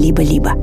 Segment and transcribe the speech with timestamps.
[0.00, 0.54] либо-либо.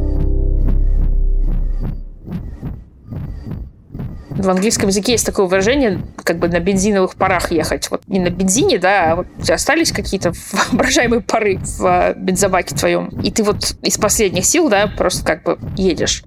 [4.37, 7.89] В английском языке есть такое выражение, как бы на бензиновых парах ехать.
[7.89, 12.75] Вот не на бензине, да, а вот у тебя остались какие-то воображаемые пары в бензобаке
[12.75, 13.07] твоем.
[13.21, 16.23] И ты вот из последних сил, да, просто как бы едешь.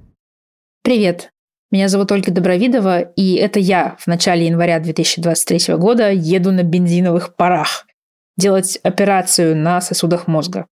[0.83, 1.31] Привет.
[1.71, 7.37] Меня зовут Ольга Добровидова, и это я в начале января 2023 года еду на бензиновых
[7.37, 7.87] парах
[8.37, 10.67] делать операцию на сосудах мозга.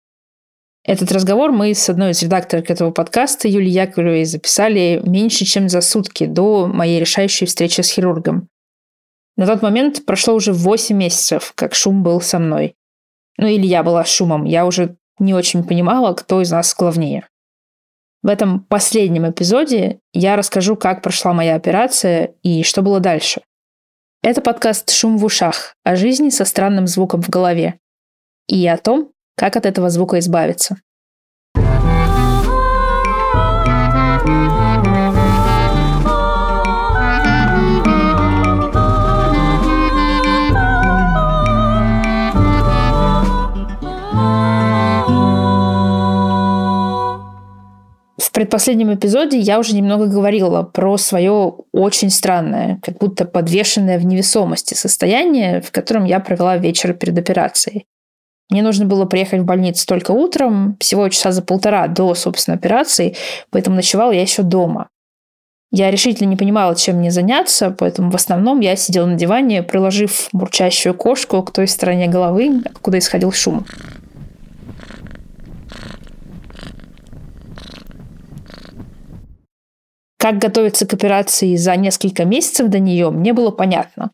[0.86, 5.80] Этот разговор мы с одной из редакторов этого подкаста, Юлией Яковлевой, записали меньше, чем за
[5.80, 8.48] сутки до моей решающей встречи с хирургом.
[9.36, 12.76] На тот момент прошло уже 8 месяцев, как шум был со мной.
[13.36, 17.26] Ну или я была шумом, я уже не очень понимала, кто из нас главнее.
[18.22, 23.42] В этом последнем эпизоде я расскажу, как прошла моя операция и что было дальше.
[24.22, 27.80] Это подкаст «Шум в ушах» о жизни со странным звуком в голове
[28.46, 30.78] и о том, как от этого звука избавиться?
[48.36, 54.74] Предпоследнем эпизоде я уже немного говорила про свое очень странное, как будто подвешенное в невесомости
[54.74, 57.86] состояние, в котором я провела вечер перед операцией.
[58.50, 63.16] Мне нужно было приехать в больницу только утром, всего часа за полтора до, собственно, операции,
[63.48, 64.90] поэтому ночевал я еще дома.
[65.72, 70.28] Я решительно не понимала, чем мне заняться, поэтому в основном я сидела на диване, приложив
[70.34, 73.64] бурчащую кошку к той стороне головы, откуда исходил шум.
[80.26, 84.10] Как готовиться к операции за несколько месяцев до нее, мне было понятно.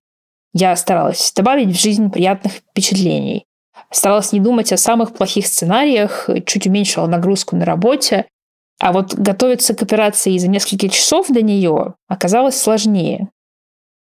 [0.53, 3.47] Я старалась добавить в жизнь приятных впечатлений.
[3.91, 8.27] Старалась не думать о самых плохих сценариях, чуть уменьшила нагрузку на работе.
[8.79, 13.31] А вот готовиться к операции за несколько часов до нее оказалось сложнее.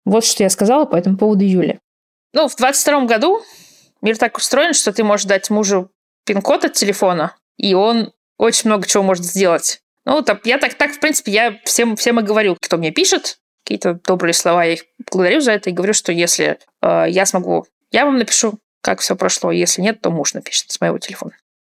[0.03, 1.79] Вот что я сказала по этому поводу Юле.
[2.33, 3.39] Ну, в 22 году
[4.01, 5.89] мир так устроен, что ты можешь дать мужу
[6.25, 9.79] пин-код от телефона, и он очень много чего может сделать.
[10.05, 13.37] Ну, так, я так, так, в принципе, я всем, всем и говорю, кто мне пишет,
[13.63, 17.65] какие-то добрые слова, я их благодарю за это и говорю, что если э, я смогу,
[17.91, 19.51] я вам напишу, как все прошло.
[19.51, 21.33] Если нет, то муж напишет с моего телефона.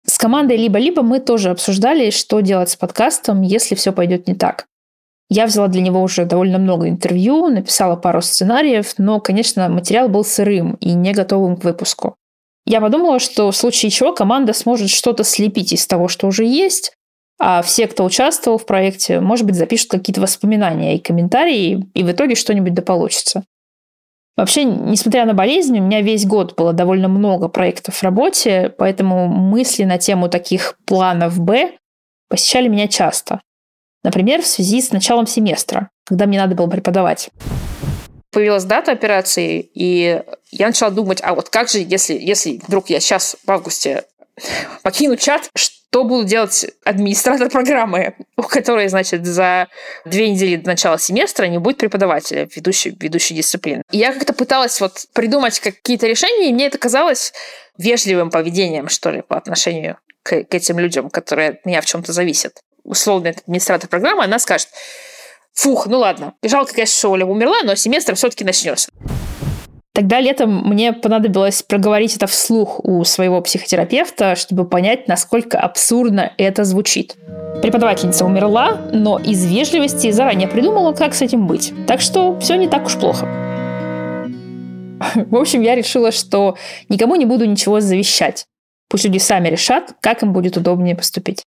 [0.06, 4.66] С командой «Либо-либо» мы тоже обсуждали, что делать с подкастом, если все пойдет не так.
[5.29, 10.23] Я взяла для него уже довольно много интервью, написала пару сценариев, но, конечно, материал был
[10.23, 12.16] сырым и не готовым к выпуску.
[12.66, 16.94] Я подумала, что в случае чего команда сможет что-то слепить из того, что уже есть,
[17.39, 22.11] а все, кто участвовал в проекте, может быть, запишут какие-то воспоминания и комментарии, и в
[22.11, 23.44] итоге что-нибудь да получится.
[24.35, 29.27] Вообще, несмотря на болезнь, у меня весь год было довольно много проектов в работе, поэтому
[29.27, 31.73] мысли на тему таких планов «Б»
[32.29, 33.41] посещали меня часто.
[34.03, 37.29] Например, в связи с началом семестра, когда мне надо было преподавать.
[38.31, 43.00] Появилась дата операции, и я начала думать, а вот как же, если, если вдруг я
[43.00, 44.05] сейчас в августе
[44.81, 49.68] покину чат, что буду делать администратор программы, у которой, значит, за
[50.06, 53.84] две недели до начала семестра не будет преподавателя, ведущей, ведущей дисциплины.
[53.92, 57.34] И я как-то пыталась вот придумать какие-то решения, и мне это казалось
[57.78, 62.12] вежливым поведением, что ли, по отношению к, к этим людям, которые от меня в чем-то
[62.12, 62.62] зависят.
[62.84, 64.70] Условно, администратор программы, она скажет,
[65.54, 68.90] фух, ну ладно, жалко, конечно, что Оля умерла, но семестр все-таки начнется.
[69.94, 76.64] Тогда летом мне понадобилось проговорить это вслух у своего психотерапевта, чтобы понять, насколько абсурдно это
[76.64, 77.16] звучит.
[77.62, 81.74] Преподавательница умерла, но из вежливости заранее придумала, как с этим быть.
[81.86, 83.28] Так что все не так уж плохо.
[85.16, 86.58] В общем, я решила, что
[86.90, 88.48] никому не буду ничего завещать.
[88.90, 91.44] Пусть люди сами решат, как им будет удобнее поступить.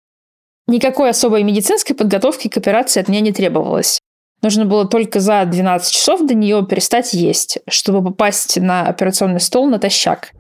[0.66, 4.00] Никакой особой медицинской подготовки к операции от меня не требовалось.
[4.44, 9.68] Нужно было только за 12 часов до нее перестать есть, чтобы попасть на операционный стол
[9.68, 10.32] натощак.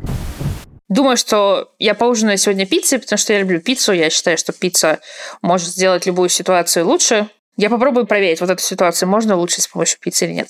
[0.90, 3.94] Думаю, что я поужинаю сегодня пиццей, потому что я люблю пиццу.
[3.94, 5.00] Я считаю, что пицца
[5.40, 7.28] может сделать любую ситуацию лучше.
[7.56, 10.48] Я попробую проверить, вот эту ситуацию можно улучшить с помощью пиццы или нет.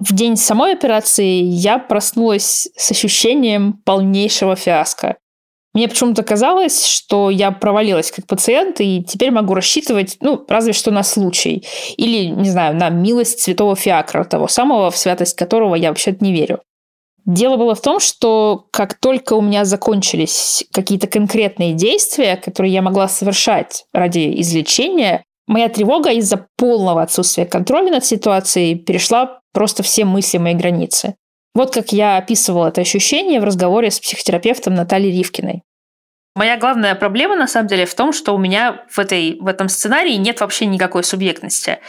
[0.00, 5.18] В день самой операции я проснулась с ощущением полнейшего фиаско.
[5.72, 10.90] Мне почему-то казалось, что я провалилась как пациент, и теперь могу рассчитывать, ну, разве что
[10.90, 11.64] на случай.
[11.96, 16.32] Или, не знаю, на милость святого Фиакра, того самого, в святость которого я вообще-то не
[16.32, 16.60] верю.
[17.24, 22.82] Дело было в том, что как только у меня закончились какие-то конкретные действия, которые я
[22.82, 30.04] могла совершать ради излечения, моя тревога из-за полного отсутствия контроля над ситуацией перешла просто все
[30.04, 31.14] мыслимые границы.
[31.54, 35.62] Вот как я описывала это ощущение в разговоре с психотерапевтом Натальей Ривкиной.
[36.36, 39.68] Моя главная проблема, на самом деле, в том, что у меня в, этой, в этом
[39.68, 41.80] сценарии нет вообще никакой субъектности.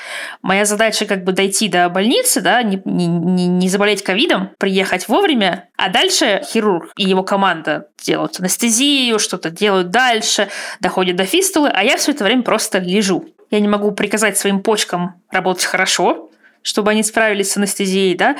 [0.42, 5.69] Моя задача как бы дойти до больницы, да, не, не, не заболеть ковидом, приехать вовремя,
[5.78, 10.50] а дальше хирург и его команда делают анестезию, что-то делают дальше,
[10.80, 13.30] доходят до фистулы, а я все это время просто лежу.
[13.52, 16.31] Я не могу приказать своим почкам работать хорошо,
[16.64, 18.38] чтобы они справились с анестезией, да,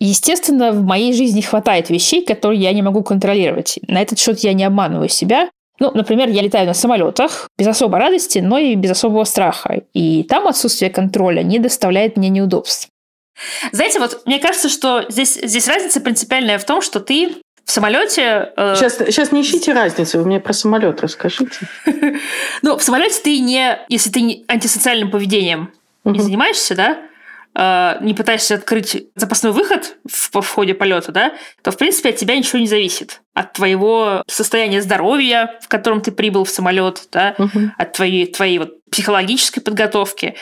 [0.00, 3.78] Естественно, в моей жизни хватает вещей, которые я не могу контролировать.
[3.88, 5.50] На этот счет я не обманываю себя.
[5.80, 9.82] Ну, например, я летаю на самолетах без особой радости, но и без особого страха.
[9.94, 12.88] И там отсутствие контроля не доставляет мне неудобств.
[13.72, 18.52] Знаете, вот мне кажется, что здесь, здесь разница принципиальная в том, что ты в самолете...
[18.56, 18.74] Э...
[18.76, 21.68] Сейчас, сейчас не ищите разницы, вы мне про самолет расскажите.
[22.62, 25.70] Ну, в самолете ты не, если ты антисоциальным поведением
[26.04, 26.98] не занимаешься, да,
[28.00, 31.32] не пытаешься открыть запасной выход в, в ходе полета, да,
[31.62, 33.20] то, в принципе, от тебя ничего не зависит.
[33.34, 37.72] От твоего состояния здоровья, в котором ты прибыл в самолет, да, угу.
[37.76, 40.36] от твоей, твоей вот психологической подготовки.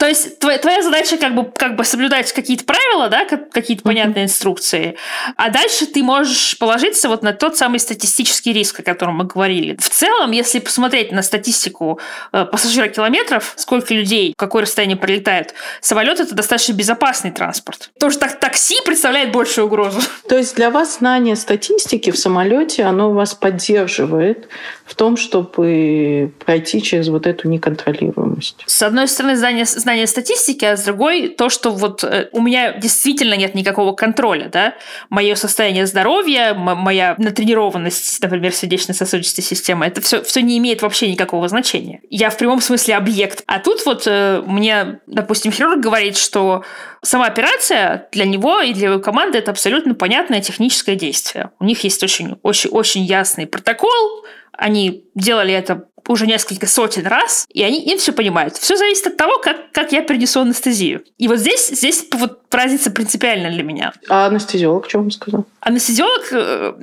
[0.00, 4.24] То есть твоя, твоя задача как бы, как бы соблюдать какие-то правила, да, какие-то понятные
[4.24, 4.96] инструкции,
[5.36, 9.76] а дальше ты можешь положиться вот на тот самый статистический риск, о котором мы говорили.
[9.76, 12.00] В целом, если посмотреть на статистику
[12.32, 15.52] э, пассажирокилометров, сколько людей, какое расстояние пролетают,
[15.82, 17.90] самолет это достаточно безопасный транспорт.
[18.00, 20.00] Тоже так такси представляет большую угрозу.
[20.30, 24.48] То есть для вас знание статистики в самолете, оно вас поддерживает
[24.86, 28.64] в том, чтобы пройти через вот эту неконтролируемость.
[28.64, 32.72] С одной стороны, знание, знание статистики, а с другой то, что вот э, у меня
[32.72, 34.74] действительно нет никакого контроля, да,
[35.08, 41.48] мое состояние здоровья, моя натренированность, например, сердечно-сосудистой системы, это все, все не имеет вообще никакого
[41.48, 42.00] значения.
[42.10, 43.42] Я в прямом смысле объект.
[43.46, 46.64] А тут вот э, мне, допустим, хирург говорит, что
[47.02, 51.50] сама операция для него и для его команды это абсолютно понятное техническое действие.
[51.58, 54.24] У них есть очень, очень, очень ясный протокол,
[54.60, 58.56] они делали это уже несколько сотен раз, и они им все понимают.
[58.56, 61.02] Все зависит от того, как, как я перенесу анестезию.
[61.18, 63.92] И вот здесь, здесь вот разница принципиальна для меня.
[64.08, 65.46] А анестезиолог что вам сказал?
[65.60, 66.74] Анестезиолог э,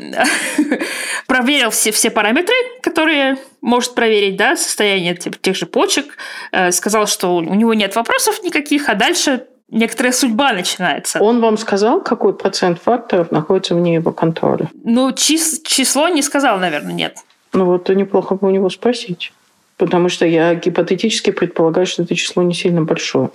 [1.28, 6.18] проверил все, все параметры, которые может проверить, да, состояние тех, тех же почек,
[6.52, 11.20] э, сказал, что у него нет вопросов никаких, а дальше некоторая судьба начинается.
[11.22, 14.70] Он вам сказал, какой процент факторов находится вне его контроля?
[14.84, 17.18] Ну, чис число не сказал, наверное, нет.
[17.54, 19.34] Ну вот неплохо бы у него спросить.
[19.78, 23.30] Потому что я гипотетически предполагаю, что это число не сильно большое.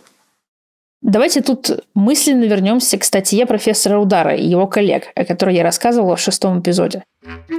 [1.02, 6.14] Давайте тут мысленно вернемся к статье профессора Удара и его коллег, о которой я рассказывала
[6.14, 7.02] в шестом эпизоде.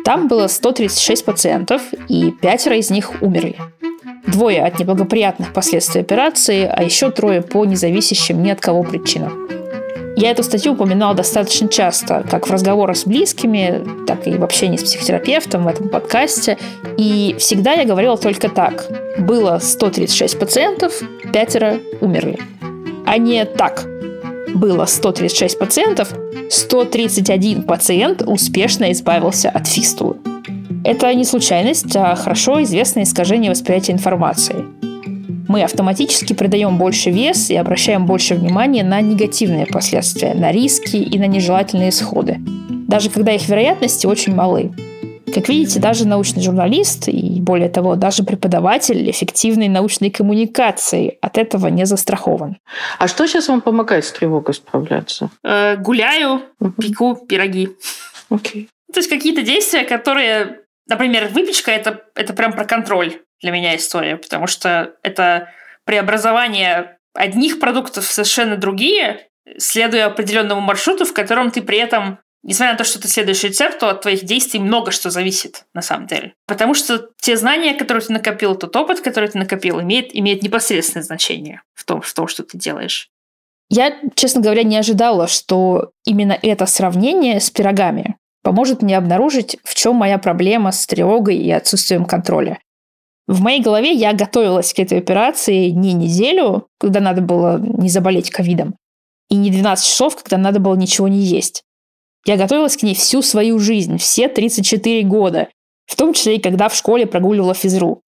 [0.05, 3.57] Там было 136 пациентов, и пятеро из них умерли.
[4.27, 9.62] Двое от неблагоприятных последствий операции, а еще трое по независящим ни от кого причинам.
[10.15, 14.77] Я эту статью упоминала достаточно часто, как в разговорах с близкими, так и в общении
[14.77, 16.57] с психотерапевтом в этом подкасте.
[16.97, 18.85] И всегда я говорила только так.
[19.17, 21.01] Было 136 пациентов,
[21.33, 22.37] пятеро умерли.
[23.05, 23.85] А не так.
[24.53, 26.13] Было 136 пациентов,
[26.49, 30.17] 131 пациент успешно избавился от фистулы.
[30.85, 34.65] Это не случайность, а хорошо известное искажение восприятия информации
[35.53, 41.19] мы автоматически придаем больше вес и обращаем больше внимания на негативные последствия, на риски и
[41.19, 42.37] на нежелательные исходы,
[42.87, 44.71] даже когда их вероятности очень малы.
[45.31, 51.67] Как видите, даже научный журналист и, более того, даже преподаватель эффективной научной коммуникации от этого
[51.67, 52.57] не застрахован.
[52.97, 55.29] А что сейчас вам помогает с тревогой справляться?
[55.43, 56.71] Э, гуляю, угу.
[56.81, 57.69] пеку пироги.
[58.31, 58.69] Окей.
[58.91, 64.17] То есть какие-то действия, которые, например, выпечка это, это прям про контроль для меня история,
[64.17, 65.49] потому что это
[65.85, 72.73] преобразование одних продуктов в совершенно другие, следуя определенному маршруту, в котором ты при этом Несмотря
[72.73, 76.33] на то, что ты следуешь рецепту, от твоих действий много что зависит на самом деле.
[76.45, 81.05] Потому что те знания, которые ты накопил, тот опыт, который ты накопил, имеет, имеет непосредственное
[81.05, 83.09] значение в том, в том, что ты делаешь.
[83.69, 89.73] Я, честно говоря, не ожидала, что именно это сравнение с пирогами поможет мне обнаружить, в
[89.73, 92.59] чем моя проблема с тревогой и отсутствием контроля.
[93.27, 98.29] В моей голове я готовилась к этой операции не неделю, когда надо было не заболеть
[98.29, 98.75] ковидом,
[99.29, 101.63] и не 12 часов, когда надо было ничего не есть.
[102.25, 105.47] Я готовилась к ней всю свою жизнь, все 34 года,
[105.85, 108.01] в том числе и когда в школе прогуливала физру.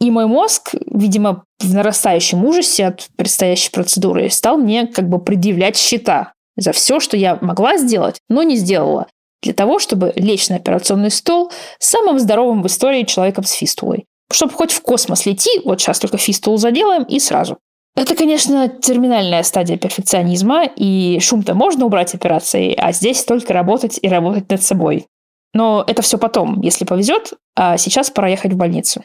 [0.00, 5.76] И мой мозг, видимо, в нарастающем ужасе от предстоящей процедуры, стал мне как бы предъявлять
[5.76, 9.06] счета за все, что я могла сделать, но не сделала,
[9.42, 14.52] для того, чтобы лечь на операционный стол самым здоровым в истории человеком с фистулой чтобы
[14.52, 17.58] хоть в космос лети, вот сейчас только фистул заделаем и сразу.
[17.94, 24.08] Это, конечно, терминальная стадия перфекционизма, и шум-то можно убрать операцией, а здесь только работать и
[24.08, 25.06] работать над собой.
[25.52, 29.02] Но это все потом, если повезет, а сейчас пора ехать в больницу.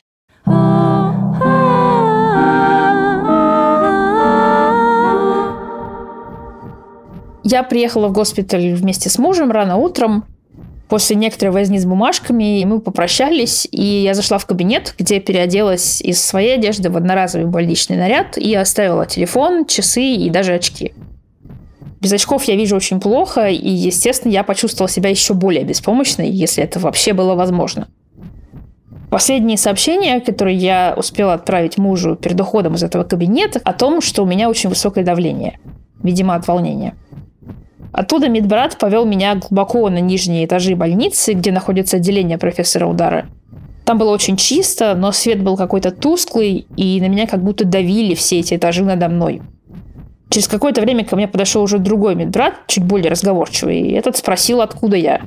[7.50, 10.26] Я приехала в госпиталь вместе с мужем рано утром.
[10.88, 16.24] После некоторой возни с бумажками мы попрощались, и я зашла в кабинет, где переоделась из
[16.24, 20.94] своей одежды в одноразовый больничный наряд и оставила телефон, часы и даже очки.
[22.00, 26.64] Без очков я вижу очень плохо, и, естественно, я почувствовала себя еще более беспомощной, если
[26.64, 27.90] это вообще было возможно.
[29.10, 34.24] Последние сообщения, которые я успела отправить мужу перед уходом из этого кабинета, о том, что
[34.24, 35.60] у меня очень высокое давление,
[36.02, 36.96] видимо, от волнения–
[37.98, 43.26] Оттуда медбрат повел меня глубоко на нижние этажи больницы, где находится отделение профессора Удара.
[43.86, 48.14] Там было очень чисто, но свет был какой-то тусклый, и на меня как будто давили
[48.14, 49.42] все эти этажи надо мной.
[50.30, 54.62] Через какое-то время ко мне подошел уже другой медбрат, чуть более разговорчивый, и этот спросил,
[54.62, 55.22] откуда я.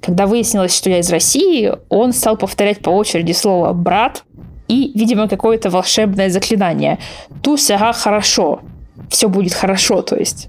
[0.00, 4.24] Когда выяснилось, что я из России, он стал повторять по очереди слово «брат»
[4.66, 6.98] и, видимо, какое-то волшебное заклинание.
[7.44, 8.58] «Ту сяга хорошо».
[9.08, 10.48] Все будет хорошо, то есть.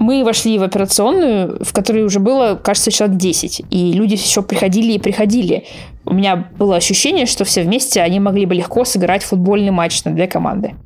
[0.00, 3.62] Мы вошли в операционную, в которой уже было, кажется, человек 10.
[3.68, 5.64] И люди еще приходили и приходили.
[6.04, 10.12] У меня было ощущение, что все вместе они могли бы легко сыграть футбольный матч на
[10.12, 10.76] две команды.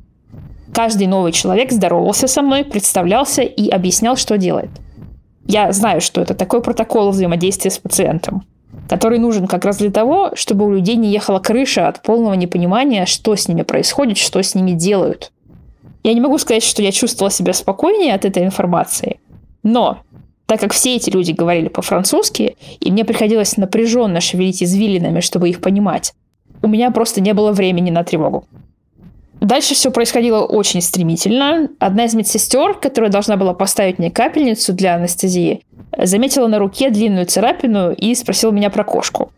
[0.73, 4.71] Каждый новый человек здоровался со мной, представлялся и объяснял, что делает.
[5.45, 8.43] Я знаю, что это такой протокол взаимодействия с пациентом,
[8.89, 13.05] который нужен как раз для того, чтобы у людей не ехала крыша от полного непонимания,
[13.05, 15.31] что с ними происходит, что с ними делают.
[16.03, 19.19] Я не могу сказать, что я чувствовала себя спокойнее от этой информации,
[19.63, 19.99] но
[20.45, 25.61] так как все эти люди говорили по-французски, и мне приходилось напряженно шевелить извилинами, чтобы их
[25.61, 26.13] понимать,
[26.61, 28.45] у меня просто не было времени на тревогу.
[29.39, 31.69] Дальше все происходило очень стремительно.
[31.79, 35.63] Одна из медсестер, которая должна была поставить мне капельницу для анестезии,
[35.97, 39.31] заметила на руке длинную царапину и спросила меня про кошку.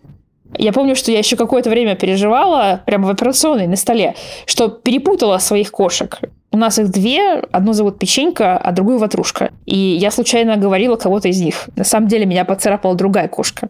[0.57, 5.37] Я помню, что я еще какое-то время переживала прямо в операционной на столе, что перепутала
[5.37, 6.19] своих кошек.
[6.51, 9.51] У нас их две, одну зовут Печенька, а другую Ватрушка.
[9.65, 11.69] И я случайно говорила кого-то из них.
[11.75, 13.69] На самом деле меня поцарапала другая кошка.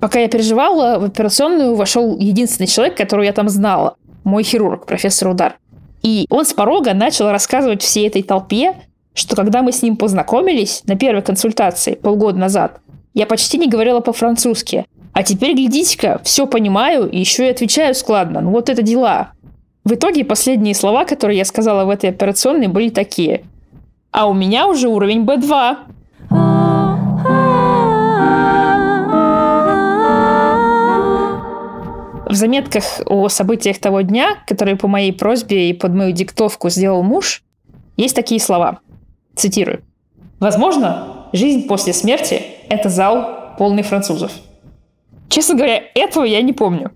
[0.00, 3.96] Пока я переживала, в операционную вошел единственный человек, которого я там знала.
[4.24, 5.56] Мой хирург, профессор Удар.
[6.02, 8.74] И он с порога начал рассказывать всей этой толпе,
[9.14, 12.80] что когда мы с ним познакомились на первой консультации полгода назад,
[13.14, 14.84] я почти не говорила по-французски.
[15.16, 18.42] А теперь, глядите-ка, все понимаю и еще и отвечаю складно.
[18.42, 19.32] Ну вот это дела.
[19.82, 23.42] В итоге последние слова, которые я сказала в этой операционной, были такие.
[24.10, 25.76] А у меня уже уровень B2.
[32.28, 37.02] В заметках о событиях того дня, которые по моей просьбе и под мою диктовку сделал
[37.02, 37.42] муж,
[37.96, 38.80] есть такие слова.
[39.34, 39.82] Цитирую.
[40.40, 44.30] «Возможно, жизнь после смерти– это зал, полный французов».
[45.28, 46.92] Честно говоря, этого я не помню.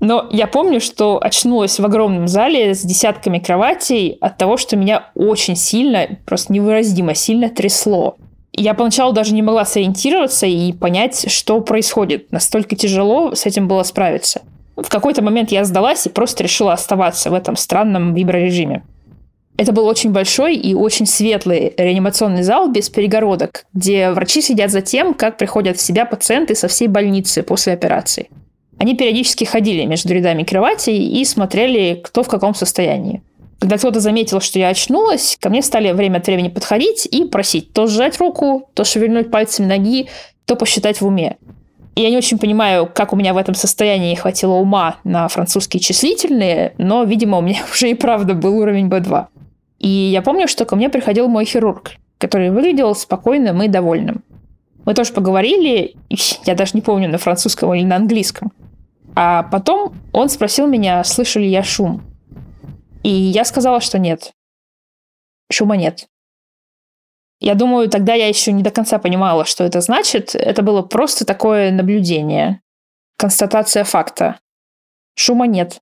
[0.00, 5.10] Но я помню, что очнулась в огромном зале с десятками кроватей от того, что меня
[5.14, 8.16] очень сильно, просто невыразимо сильно трясло.
[8.52, 12.30] Я поначалу даже не могла сориентироваться и понять, что происходит.
[12.32, 14.42] Настолько тяжело с этим было справиться.
[14.76, 18.82] В какой-то момент я сдалась и просто решила оставаться в этом странном виброрежиме.
[19.58, 24.82] Это был очень большой и очень светлый реанимационный зал без перегородок, где врачи следят за
[24.82, 28.28] тем, как приходят в себя пациенты со всей больницы после операции.
[28.78, 33.22] Они периодически ходили между рядами кроватей и смотрели, кто в каком состоянии.
[33.58, 37.72] Когда кто-то заметил, что я очнулась, ко мне стали время от времени подходить и просить
[37.72, 40.08] то сжать руку, то шевельнуть пальцами ноги,
[40.44, 41.38] то посчитать в уме.
[41.94, 45.80] И я не очень понимаю, как у меня в этом состоянии хватило ума на французские
[45.80, 49.28] числительные, но, видимо, у меня уже и правда был уровень B2.
[49.78, 54.22] И я помню, что ко мне приходил мой хирург, который выглядел спокойным и довольным.
[54.84, 55.96] Мы тоже поговорили,
[56.44, 58.52] я даже не помню, на французском или на английском.
[59.14, 62.02] А потом он спросил меня, слышу ли я шум.
[63.02, 64.32] И я сказала, что нет.
[65.50, 66.06] Шума нет.
[67.40, 70.34] Я думаю, тогда я еще не до конца понимала, что это значит.
[70.34, 72.60] Это было просто такое наблюдение.
[73.16, 74.40] Констатация факта.
[75.14, 75.80] Шума нет.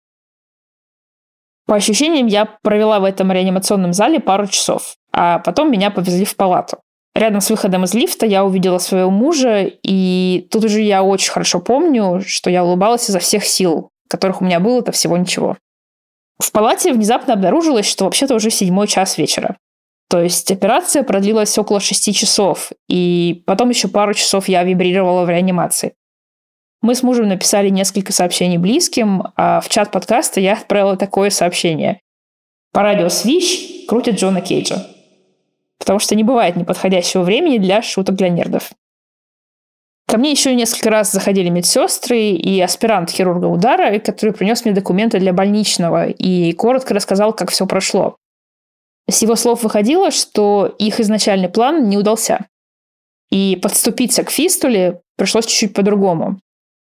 [1.66, 6.36] По ощущениям, я провела в этом реанимационном зале пару часов, а потом меня повезли в
[6.36, 6.78] палату.
[7.14, 11.60] Рядом с выходом из лифта я увидела своего мужа, и тут уже я очень хорошо
[11.60, 15.56] помню, что я улыбалась изо всех сил, которых у меня было это всего ничего.
[16.38, 19.56] В палате внезапно обнаружилось, что вообще-то уже седьмой час вечера.
[20.10, 25.30] То есть операция продлилась около шести часов, и потом еще пару часов я вибрировала в
[25.30, 25.94] реанимации.
[26.84, 31.98] Мы с мужем написали несколько сообщений близким, а в чат подкаста я отправила такое сообщение.
[32.72, 34.86] По радио Свищ крутит Джона Кейджа
[35.84, 38.72] потому что не бывает неподходящего времени для шуток для нердов.
[40.06, 45.18] Ко мне еще несколько раз заходили медсестры и аспирант хирурга удара, который принес мне документы
[45.18, 48.16] для больничного и коротко рассказал, как все прошло.
[49.10, 52.46] С его слов выходило, что их изначальный план не удался.
[53.30, 56.38] И подступиться к фистуле пришлось чуть-чуть по-другому.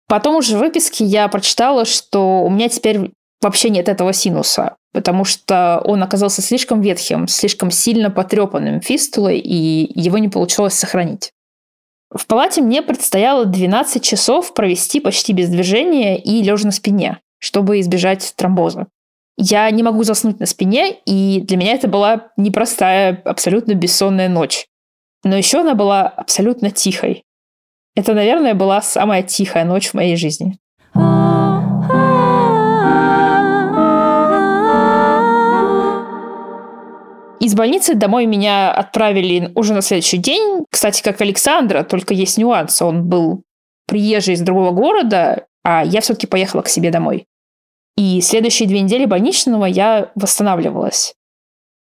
[0.08, 3.10] Потом уже в выписке я прочитала, что у меня теперь
[3.40, 9.90] вообще нет этого синуса, потому что он оказался слишком ветхим, слишком сильно потрепанным фистулой, и
[10.00, 11.32] его не получилось сохранить.
[12.14, 17.80] В палате мне предстояло 12 часов провести почти без движения и лежа на спине, чтобы
[17.80, 18.86] избежать тромбоза.
[19.36, 24.66] Я не могу заснуть на спине, и для меня это была непростая, абсолютно бессонная ночь.
[25.24, 27.25] Но еще она была абсолютно тихой.
[27.96, 30.58] Это, наверное, была самая тихая ночь в моей жизни.
[37.40, 40.64] Из больницы домой меня отправили уже на следующий день.
[40.70, 42.82] Кстати, как Александра, только есть нюанс.
[42.82, 43.44] Он был
[43.86, 47.26] приезжий из другого города, а я все-таки поехала к себе домой.
[47.96, 51.14] И следующие две недели больничного я восстанавливалась.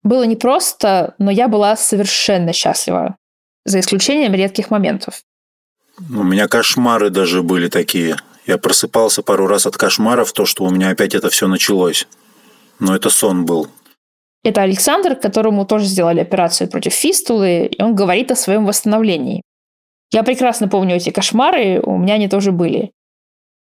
[0.01, 3.18] Было непросто, но я была совершенно счастлива,
[3.66, 5.22] за исключением редких моментов.
[6.00, 8.15] У меня кошмары даже были такие.
[8.46, 12.08] Я просыпался пару раз от кошмаров, то, что у меня опять это все началось.
[12.79, 13.68] Но это сон был.
[14.44, 19.41] Это Александр, которому тоже сделали операцию против фистулы, и он говорит о своем восстановлении.
[20.12, 22.91] Я прекрасно помню эти кошмары, у меня они тоже были.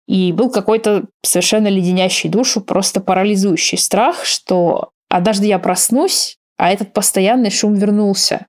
[0.07, 6.93] И был какой-то совершенно леденящий душу, просто парализующий страх, что однажды я проснусь, а этот
[6.93, 8.45] постоянный шум вернулся.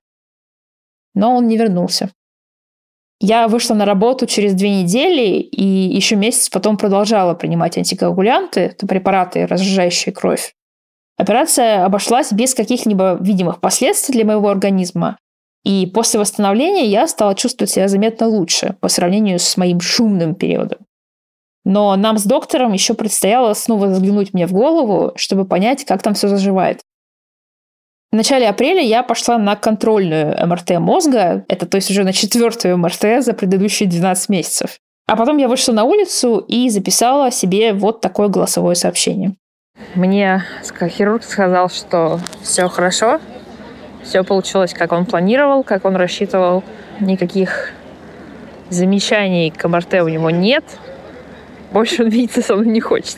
[1.15, 2.11] Но он не вернулся.
[3.21, 8.87] Я вышла на работу через две недели и еще месяц потом продолжала принимать антикоагулянты, это
[8.87, 10.53] препараты, разжижающие кровь.
[11.17, 15.17] Операция обошлась без каких-либо видимых последствий для моего организма.
[15.65, 20.79] И после восстановления я стала чувствовать себя заметно лучше по сравнению с моим шумным периодом.
[21.65, 26.13] Но нам с доктором еще предстояло снова заглянуть мне в голову, чтобы понять, как там
[26.13, 26.79] все заживает.
[28.11, 32.75] В начале апреля я пошла на контрольную МРТ мозга, это то есть уже на четвертую
[32.79, 34.79] МРТ за предыдущие 12 месяцев.
[35.07, 39.35] А потом я вышла на улицу и записала себе вот такое голосовое сообщение.
[39.93, 40.43] Мне
[40.89, 43.19] хирург сказал, что все хорошо,
[44.03, 46.63] все получилось, как он планировал, как он рассчитывал.
[46.99, 47.73] Никаких
[48.69, 50.63] замечаний к МРТ у него нет
[51.71, 53.17] больше он видеться со мной не хочет.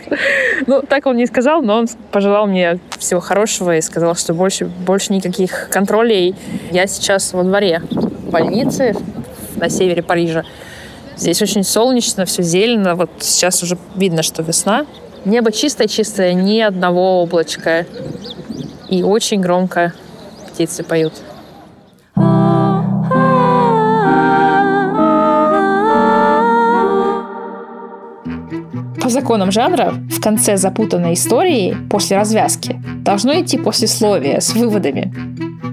[0.67, 4.65] Ну, так он не сказал, но он пожелал мне всего хорошего и сказал, что больше,
[4.65, 6.35] больше никаких контролей.
[6.71, 7.81] Я сейчас во дворе
[8.31, 8.95] больницы
[9.55, 10.43] на севере Парижа.
[11.15, 12.95] Здесь очень солнечно, все зелено.
[12.95, 14.85] Вот сейчас уже видно, что весна.
[15.23, 17.85] Небо чистое-чистое, ни одного облачка.
[18.89, 19.93] И очень громко
[20.51, 21.13] птицы поют.
[29.11, 35.13] Законам жанра, в конце запутанной истории, после развязки, должно идти послесловие с выводами.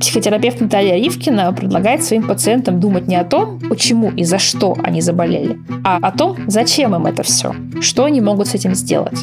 [0.01, 5.01] Психотерапевт Наталья Ривкина предлагает своим пациентам думать не о том, почему и за что они
[5.01, 9.18] заболели, а о том, зачем им это все, что они могут с этим сделать.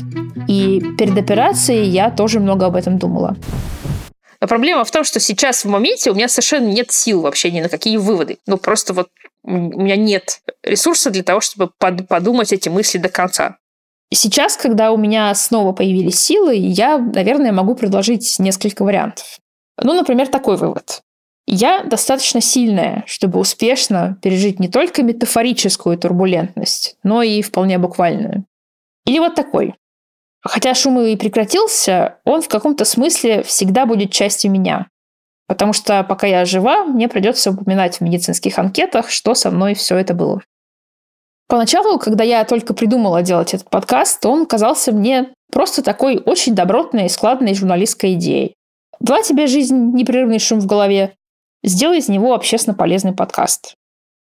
[0.47, 3.37] И перед операцией я тоже много об этом думала.
[4.41, 7.61] Но проблема в том, что сейчас в моменте у меня совершенно нет сил вообще ни
[7.61, 8.37] на какие выводы.
[8.45, 9.07] Ну, просто вот
[9.43, 13.57] у меня нет ресурса для того, чтобы подумать эти мысли до конца.
[14.13, 19.39] Сейчас, когда у меня снова появились силы, я, наверное, могу предложить несколько вариантов.
[19.81, 21.01] Ну, например, такой вывод.
[21.47, 28.45] Я достаточно сильная, чтобы успешно пережить не только метафорическую турбулентность, но и вполне буквальную.
[29.05, 29.75] Или вот такой.
[30.41, 34.87] Хотя шум и прекратился, он в каком-то смысле всегда будет частью меня.
[35.47, 39.97] Потому что пока я жива, мне придется упоминать в медицинских анкетах, что со мной все
[39.97, 40.41] это было.
[41.47, 47.05] Поначалу, когда я только придумала делать этот подкаст, он казался мне просто такой очень добротной
[47.05, 48.55] и складной журналистской идеей.
[48.99, 51.13] Была тебе жизнь непрерывный шум в голове,
[51.63, 53.75] сделай из него общественно полезный подкаст.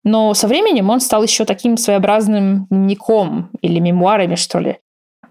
[0.02, 4.78] Но со временем он стал еще таким своеобразным дневником или мемуарами, что ли.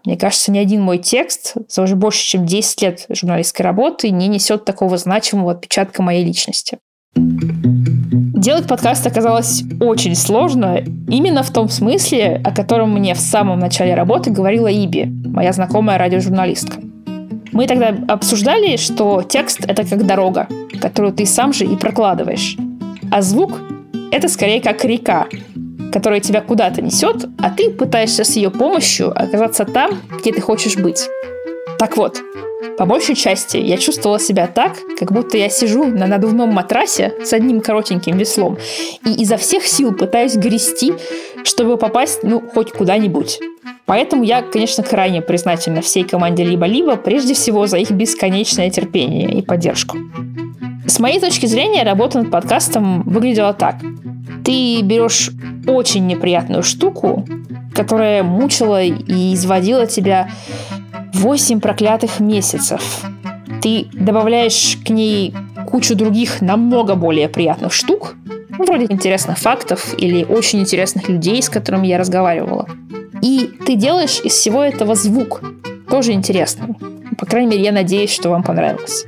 [0.05, 4.27] Мне кажется, ни один мой текст за уже больше, чем 10 лет журналистской работы не
[4.27, 6.79] несет такого значимого отпечатка моей личности.
[8.43, 13.95] Делать подкаст оказалось очень сложно, именно в том смысле, о котором мне в самом начале
[13.95, 16.81] работы говорила Иби, моя знакомая радиожурналистка.
[17.53, 20.49] Мы тогда обсуждали, что текст— это как дорога,
[20.81, 22.57] которую ты сам же и прокладываешь.
[23.09, 23.61] А звук—
[24.11, 25.27] это скорее как река,
[25.93, 30.75] которая тебя куда-то несет, а ты пытаешься с ее помощью оказаться там, где ты хочешь
[30.75, 31.07] быть.
[31.83, 32.23] Так вот,
[32.77, 37.33] по большей части я чувствовала себя так, как будто я сижу на надувном матрасе с
[37.33, 38.57] одним коротеньким веслом
[39.05, 40.93] и изо всех сил пытаюсь грести,
[41.43, 43.37] чтобы попасть, ну, хоть куда-нибудь.
[43.85, 49.41] Поэтому я, конечно, крайне признательна всей команде «Либо-либо», прежде всего за их бесконечное терпение и
[49.41, 49.97] поддержку.
[50.87, 53.75] С моей точки зрения, работа над подкастом выглядела так.
[54.45, 55.31] Ты берешь
[55.67, 57.25] очень неприятную штуку,
[57.75, 60.29] которая мучила и изводила тебя
[61.13, 63.03] 8 проклятых месяцев.
[63.61, 65.33] Ты добавляешь к ней
[65.67, 68.15] кучу других намного более приятных штук,
[68.49, 72.67] ну, вроде интересных фактов или очень интересных людей, с которыми я разговаривала.
[73.21, 75.41] И ты делаешь из всего этого звук,
[75.89, 76.75] тоже интересный.
[77.17, 79.05] По крайней мере, я надеюсь, что вам понравилось.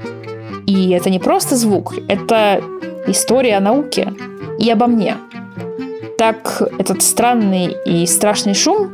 [0.66, 2.64] И это не просто звук, это
[3.08, 4.14] история о науке
[4.58, 5.18] и обо мне.
[6.18, 8.92] Так этот странный и страшный шум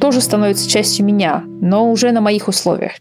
[0.00, 2.92] тоже становится частью меня, но уже на моих условиях.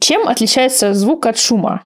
[0.00, 1.84] Чем отличается звук от шума?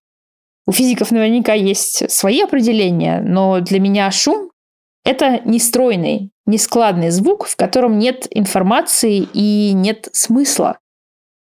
[0.67, 4.51] У физиков наверняка есть свои определения, но для меня шум—
[5.05, 10.79] это нестройный, нескладный звук, в котором нет информации и нет смысла.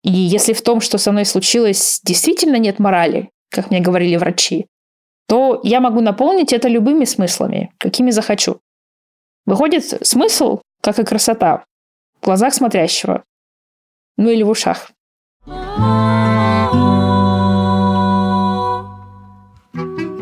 [0.04, 4.68] И если в том, что со мной случилось, действительно нет морали, как мне говорили врачи,
[5.28, 8.60] то я могу наполнить это любыми смыслами, какими захочу.
[9.46, 11.66] Выходит, смысл, как и красота,
[12.22, 13.24] в глазах смотрящего.
[14.18, 14.92] Ну или в ушах.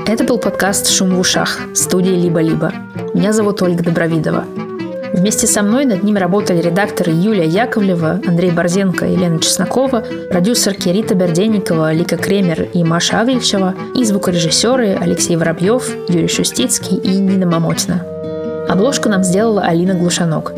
[0.06, 2.72] Это был подкаст «Шум в ушах» студии «Либо-либо».
[3.14, 4.46] Меня зовут Ольга Добровидова.
[5.14, 11.16] Вместе со мной над ним работали редакторы Юлия Яковлева, Андрей Борзенко, Елена Чеснокова, продюсерки Рита
[11.16, 18.06] Берденникова, Лика Кремер и Маша Авельчева и звукорежиссеры Алексей Воробьев, Юрий Шустицкий и Нина Мамотина.
[18.70, 20.54] Обложку нам сделала Алина Глушанок.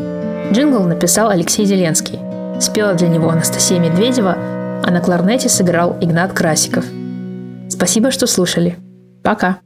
[0.52, 2.18] Джингл написал Алексей Зеленский.
[2.60, 4.36] Спела для него Анастасия Медведева,
[4.82, 6.84] а на кларнете сыграл Игнат Красиков.
[7.68, 8.76] Спасибо, что слушали.
[9.22, 9.58] Пока.